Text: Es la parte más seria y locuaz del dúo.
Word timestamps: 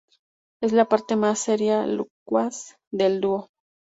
Es 0.63 0.71
la 0.73 0.85
parte 0.85 1.15
más 1.15 1.37
seria 1.37 1.85
y 1.85 1.91
locuaz 1.95 2.75
del 2.91 3.21
dúo. 3.21 3.49